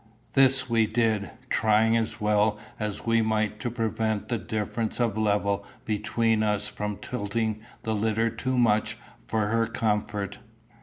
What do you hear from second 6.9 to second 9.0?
tilting the litter too much